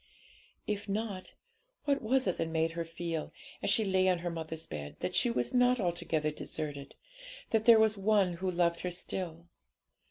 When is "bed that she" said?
4.65-5.29